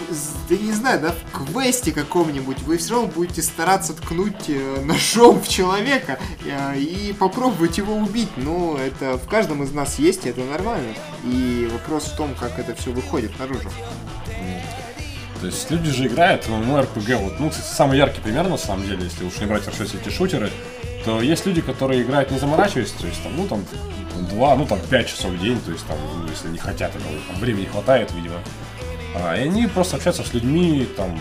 да 0.48 0.56
не 0.56 0.72
знаю, 0.72 1.00
да, 1.00 1.12
в 1.12 1.46
квесте 1.46 1.92
каком-нибудь 1.92 2.60
вы 2.62 2.76
все 2.76 2.94
равно 2.94 3.08
будете 3.08 3.42
стараться 3.42 3.94
ткнуть 3.94 4.48
э, 4.48 4.80
ножом 4.84 5.40
в 5.40 5.48
человека 5.48 6.18
э, 6.44 6.78
и 6.78 7.14
попробовать 7.14 7.78
его 7.78 7.96
убить. 7.96 8.28
Ну, 8.36 8.76
это 8.76 9.16
в 9.16 9.26
каждом 9.26 9.62
из 9.62 9.72
нас 9.72 9.98
есть, 9.98 10.26
и 10.26 10.28
это 10.28 10.42
нормально. 10.42 10.92
И 11.24 11.68
вопрос 11.72 12.04
в 12.04 12.16
том, 12.16 12.34
как 12.38 12.58
это 12.58 12.74
все 12.74 12.90
выходит 12.90 13.38
наружу. 13.38 13.70
То 15.40 15.46
есть 15.46 15.70
люди 15.70 15.90
же 15.90 16.06
играют 16.06 16.46
в 16.46 16.50
MMORPG. 16.50 17.16
Вот, 17.16 17.40
ну, 17.40 17.50
кстати, 17.50 17.66
самый 17.66 17.98
яркий 17.98 18.20
пример, 18.20 18.48
на 18.48 18.58
самом 18.58 18.86
деле, 18.86 19.04
если 19.04 19.24
уж 19.24 19.38
не 19.38 19.46
брать 19.46 19.64
хорошо 19.64 19.84
все 19.84 19.98
эти 19.98 20.08
шутеры, 20.08 20.50
то 21.04 21.22
есть 21.22 21.46
люди, 21.46 21.60
которые 21.60 22.02
играют 22.02 22.30
не 22.30 22.38
заморачиваясь, 22.38 22.90
то 22.90 23.06
есть 23.06 23.22
там, 23.22 23.36
ну, 23.36 23.46
там, 23.46 23.64
два, 24.30 24.56
ну, 24.56 24.66
там, 24.66 24.80
пять 24.90 25.08
часов 25.08 25.30
в 25.30 25.40
день, 25.40 25.60
то 25.60 25.70
есть 25.70 25.86
там, 25.86 25.96
ну, 26.16 26.28
если 26.28 26.48
не 26.48 26.58
хотят 26.58 26.90
этого, 26.90 27.12
там, 27.28 27.38
времени 27.38 27.66
хватает, 27.66 28.12
видимо. 28.12 28.34
А, 29.14 29.36
и 29.36 29.42
они 29.42 29.66
просто 29.68 29.96
общаются 29.96 30.22
с 30.22 30.34
людьми, 30.34 30.86
там, 30.96 31.18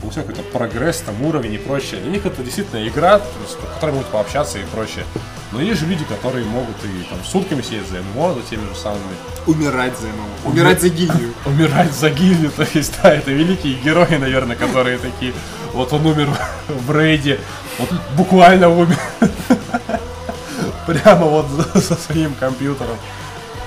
получают 0.00 0.28
какой-то 0.28 0.48
прогресс, 0.50 0.98
там, 1.00 1.20
уровень 1.22 1.54
и 1.54 1.58
прочее. 1.58 2.00
Для 2.00 2.12
них 2.12 2.24
это 2.24 2.42
действительно 2.42 2.86
игра, 2.86 3.18
то 3.18 3.24
по 3.60 3.66
которой 3.74 3.92
могут 3.92 4.08
пообщаться 4.08 4.58
и 4.58 4.64
прочее. 4.72 5.04
Но 5.52 5.60
есть 5.60 5.80
же 5.80 5.86
люди, 5.86 6.04
которые 6.04 6.44
могут 6.44 6.76
и 6.84 7.04
там 7.04 7.22
сутками 7.24 7.62
сидеть 7.62 7.88
за 7.88 8.02
ММО, 8.02 8.34
за 8.34 8.42
теми 8.42 8.68
же 8.68 8.74
самыми 8.74 9.02
Умирать 9.46 9.96
за 9.96 10.08
ММО. 10.08 10.50
Умирать 10.50 10.80
за 10.80 10.88
гильдию. 10.88 11.32
умирать 11.46 11.92
за 11.92 12.10
гильдию, 12.10 12.50
то 12.50 12.66
есть, 12.74 12.94
да, 13.02 13.14
это 13.14 13.30
великие 13.30 13.74
герои, 13.74 14.16
наверное, 14.16 14.56
которые 14.56 14.98
такие, 14.98 15.32
вот 15.72 15.92
он 15.92 16.04
умер 16.04 16.28
в 16.68 16.98
рейде, 16.98 17.38
вот 17.78 17.88
буквально 18.16 18.68
умер, 18.68 18.98
прямо 20.86 21.26
вот 21.26 21.46
со 21.74 21.94
своим 21.94 22.34
компьютером. 22.34 22.96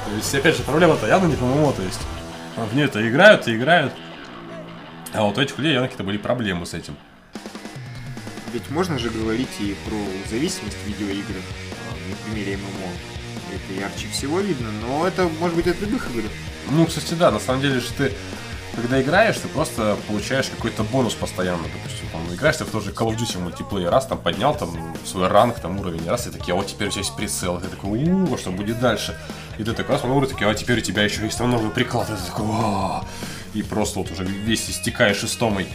То 0.10 0.16
есть, 0.16 0.36
опять 0.36 0.58
же, 0.58 0.64
проблема-то 0.64 1.08
явно 1.08 1.28
не 1.28 1.36
по 1.36 1.46
ММО, 1.46 1.72
то 1.74 1.82
есть, 1.82 2.00
в 2.58 2.76
нее 2.76 2.86
это 2.86 3.08
играют 3.08 3.48
и 3.48 3.56
играют, 3.56 3.94
а 5.14 5.24
вот 5.24 5.38
у 5.38 5.42
этих 5.42 5.58
людей 5.58 5.74
явно 5.74 5.88
какие-то 5.88 6.04
были 6.04 6.18
проблемы 6.18 6.66
с 6.66 6.74
этим. 6.74 6.98
Ведь 8.52 8.70
можно 8.70 8.98
же 8.98 9.10
говорить 9.10 9.50
и 9.60 9.76
про 9.86 9.98
зависимость 10.30 10.78
видеоигр 10.86 11.36
а, 12.10 12.28
на 12.28 12.34
примере 12.34 12.58
ММО. 12.58 13.56
Это 13.56 13.80
ярче 13.80 14.08
всего 14.12 14.39
видно, 14.39 14.70
но 14.88 15.08
это 15.08 15.30
может 15.39 15.56
быть 15.56 15.68
от 15.68 15.80
любых 15.82 16.10
игр. 16.12 16.30
Ну, 16.72 16.86
кстати, 16.86 17.13
да, 17.13 17.32
на 17.32 17.39
самом 17.39 17.62
деле 17.62 17.80
же 17.80 17.92
ты, 17.98 18.12
когда 18.75 19.01
играешь, 19.01 19.38
ты 19.38 19.48
просто 19.48 19.98
получаешь 20.08 20.48
какой-то 20.48 20.84
бонус 20.84 21.13
постоянно. 21.16 21.63
Допустим, 21.63 22.08
там, 22.12 22.34
играешь 22.34 22.58
ты 22.58 22.66
в 22.66 22.70
тот 22.70 22.84
же 22.84 22.92
Call 22.92 23.10
of 23.10 23.18
Duty 23.18 23.39
мультиплеер, 23.39 23.89
раз 23.89 24.06
там 24.06 24.20
поднял 24.20 24.56
там 24.56 24.96
свой 25.06 25.28
ранг, 25.28 25.60
там 25.60 25.80
уровень, 25.80 26.08
раз 26.08 26.28
и 26.28 26.30
такие, 26.30 26.54
а 26.54 26.58
вот 26.58 26.68
теперь 26.68 26.89
у 26.89 26.92
тебя 26.92 27.01
есть 27.01 27.16
прицел, 27.16 27.58
и 27.58 27.62
ты 27.62 27.68
такой, 27.68 28.04
у 28.04 28.38
что 28.38 28.51
будет 28.51 28.80
дальше? 28.80 29.18
И 29.58 29.63
ты 29.63 29.74
такой 29.74 29.96
раз 29.96 30.04
на 30.04 30.13
уровень, 30.13 30.32
такие, 30.32 30.50
а 30.50 30.54
теперь 30.54 30.78
у 30.78 30.82
тебя 30.82 31.04
еще 31.04 31.24
есть 31.24 31.38
там 31.38 31.50
новый 31.50 31.72
приклад, 31.72 32.10
и 32.10 32.13
ты 32.13 32.24
такой, 32.24 32.46
«О!» 32.46 33.04
и 33.54 33.63
просто 33.63 34.00
вот 34.00 34.12
уже 34.12 34.24
весь 34.24 34.70
истекаешь 34.70 35.24
истомой. 35.24 35.68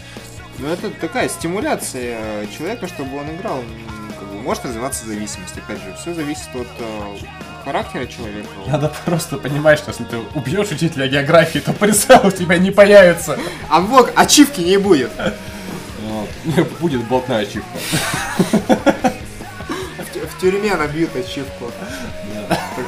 Ну, 0.59 0.69
это 0.69 0.91
такая 0.91 1.29
стимуляция 1.29 2.47
человека, 2.47 2.87
чтобы 2.87 3.17
он 3.19 3.35
играл. 3.35 3.62
Может 4.45 4.67
развиваться 4.67 5.07
зависимость. 5.07 5.57
Опять 5.57 5.79
же, 5.79 5.97
все 5.99 6.13
зависит 6.13 6.49
от 6.55 6.67
э, 6.79 7.17
характера 7.65 8.05
человека. 8.07 8.49
Надо 8.67 8.93
просто 9.07 9.39
понимать, 9.39 9.79
что 9.79 9.91
если 9.91 10.05
ты 10.05 10.19
убьешь 10.35 10.69
учителя 10.71 11.09
географии, 11.09 11.61
то 11.61 11.73
прицел 11.73 12.21
у 12.25 12.31
тебя 12.31 12.59
не 12.59 12.71
появится. 12.71 13.39
А 13.71 13.81
вот 13.81 14.13
ачивки 14.15 14.61
не 14.61 14.77
будет. 14.77 15.11
Будет 16.81 17.03
болтная 17.05 17.39
ачивка. 17.39 17.79
В, 19.97 20.13
тю- 20.13 20.27
в 20.27 20.39
тюрьме 20.39 20.75
набьют 20.75 21.17
ачивку. 21.17 21.71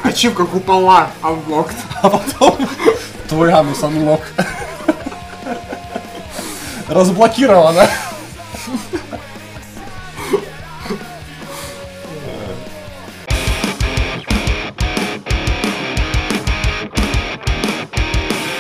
Ачивка 0.02 0.44
купола 0.44 1.08
unlocked. 1.22 1.72
а 2.02 2.10
потом 2.10 2.68
твой 3.30 3.50
анус 3.50 3.82
анлок. 3.82 4.20
Разблокировано. 6.86 7.88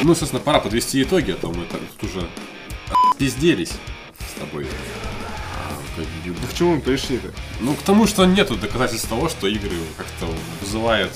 Ну, 0.06 0.14
собственно, 0.14 0.40
пора 0.40 0.60
подвести 0.60 1.02
итоги, 1.02 1.32
а 1.32 1.34
то 1.34 1.48
мы 1.48 1.64
так 1.64 1.80
тут 1.98 2.08
уже 2.08 2.28
пизделись 3.18 3.72
с 4.20 4.38
тобой. 4.38 4.64
Да 5.96 6.48
к 6.48 6.56
чему 6.56 6.76
мы 6.76 6.80
пришли-то? 6.80 7.32
ну, 7.60 7.74
к 7.74 7.82
тому, 7.82 8.06
что 8.06 8.24
нету 8.24 8.54
доказательств 8.54 9.08
того, 9.08 9.28
что 9.28 9.48
игры 9.48 9.72
как-то 9.96 10.32
вызывают 10.60 11.10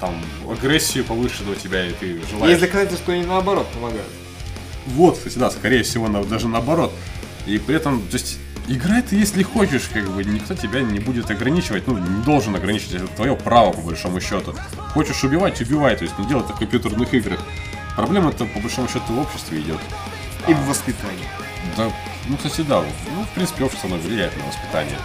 там 0.00 0.14
агрессию 0.50 1.04
повышенную 1.04 1.54
у 1.54 1.60
тебя, 1.60 1.86
и 1.86 1.92
ты 1.92 2.18
желаешь... 2.30 2.52
Есть 2.52 2.62
доказательства, 2.62 3.04
что 3.04 3.12
они 3.12 3.26
наоборот 3.26 3.66
помогают. 3.74 4.08
Вот, 4.86 5.18
кстати, 5.18 5.36
да, 5.36 5.50
скорее 5.50 5.82
всего, 5.82 6.08
даже 6.24 6.48
наоборот. 6.48 6.94
И 7.46 7.58
при 7.58 7.74
этом, 7.74 8.00
то 8.08 8.14
есть, 8.14 8.38
играй 8.68 9.02
ты, 9.02 9.16
если 9.16 9.42
хочешь, 9.42 9.90
как 9.92 10.10
бы, 10.10 10.24
никто 10.24 10.54
тебя 10.54 10.80
не 10.80 10.98
будет 10.98 11.30
ограничивать, 11.30 11.86
ну, 11.86 11.98
не 11.98 12.24
должен 12.24 12.56
ограничивать, 12.56 13.02
это 13.02 13.06
твое 13.08 13.36
право, 13.36 13.70
по 13.70 13.82
большому 13.82 14.18
счету. 14.22 14.54
Хочешь 14.94 15.22
убивать, 15.24 15.60
убивай, 15.60 15.94
то 15.94 16.04
есть, 16.04 16.18
не 16.18 16.26
делай 16.26 16.42
это 16.42 16.54
в 16.54 16.58
компьютерных 16.58 17.12
играх. 17.12 17.38
Проблема-то, 17.96 18.44
по 18.46 18.60
большому 18.60 18.88
счету, 18.88 19.12
в 19.12 19.18
обществе 19.20 19.60
идет. 19.60 19.78
И 20.48 20.54
в 20.54 20.66
воспитании. 20.66 21.28
Да, 21.76 21.90
ну, 22.26 22.36
кстати, 22.36 22.62
да. 22.62 22.82
Ну, 23.14 23.24
в 23.24 23.28
принципе, 23.34 23.64
общество 23.64 23.88
оно 23.88 23.98
влияет 23.98 24.36
на 24.36 24.44
воспитание. 24.46 24.98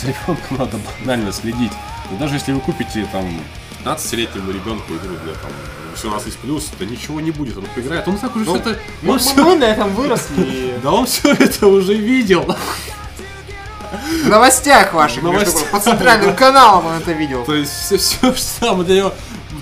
За 0.00 0.08
ребенком 0.08 0.58
надо 0.58 0.78
банально 1.00 1.32
следить. 1.32 1.72
И 2.10 2.16
даже 2.16 2.34
если 2.34 2.52
вы 2.52 2.60
купите 2.60 3.06
там 3.12 3.40
15-летнему 3.84 4.50
ребенку 4.50 4.94
игру 4.94 5.14
для 5.24 5.34
там 5.34 5.50
18 5.92 6.36
плюс, 6.38 6.64
то 6.78 6.84
ничего 6.84 7.20
не 7.20 7.30
будет. 7.30 7.56
Он 7.58 7.66
поиграет. 7.74 8.08
Он 8.08 8.18
так 8.18 8.34
уже 8.34 8.44
Ну, 8.46 8.54
все 8.60 8.70
это. 8.70 8.80
Мы, 9.02 9.12
Он 9.12 9.18
всё- 9.18 9.44
мы 9.44 9.56
на 9.56 9.64
этом 9.64 9.94
выросли. 9.94 10.74
Да 10.82 10.90
он 10.92 11.06
все 11.06 11.32
это 11.32 11.66
уже 11.68 11.94
видел. 11.94 12.56
В 14.24 14.28
новостях 14.28 14.92
ваших, 14.92 15.22
новостях. 15.22 15.70
по 15.70 15.78
центральным 15.78 16.34
каналам 16.34 16.86
он 16.86 16.94
это 16.94 17.12
видел. 17.12 17.44
То 17.44 17.54
есть 17.54 17.72
все, 17.72 17.96
все 17.96 18.34
что 18.34 18.60
там 18.66 18.84
для 18.84 18.96
него. 18.96 19.14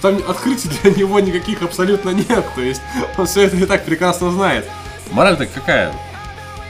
Там 0.03 0.21
открытий 0.29 0.69
для 0.83 0.91
него 0.91 1.21
никаких 1.21 1.63
абсолютно 1.63 2.11
нет. 2.11 2.45
То 2.55 2.61
есть 2.61 2.83
он 3.17 3.27
все 3.27 3.43
это 3.43 3.57
и 3.57 3.65
так 3.65 3.85
прекрасно 3.85 4.33
знает. 4.33 4.69
Мораль-то 5.13 5.47
какая? 5.47 5.95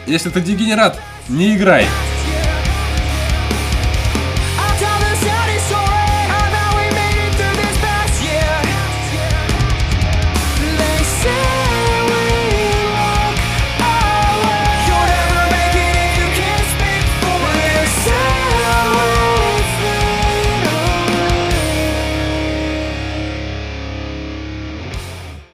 Если 0.06 0.28
ты 0.28 0.40
дегенерат, 0.40 1.00
не 1.28 1.56
играй. 1.56 1.86